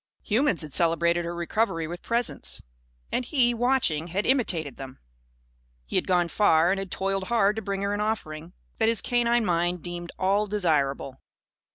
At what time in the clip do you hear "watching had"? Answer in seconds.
3.53-4.25